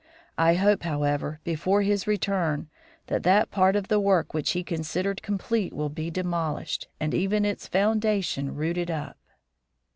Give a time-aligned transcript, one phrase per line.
[0.39, 2.69] I hope, however, before his return
[3.05, 7.45] that that part of the work which he considered complete will be demolished, and even
[7.45, 9.19] its foundation rooted up."